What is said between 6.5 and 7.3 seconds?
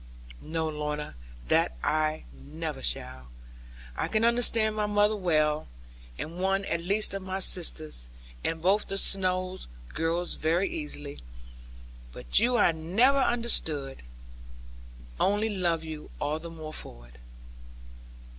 at least of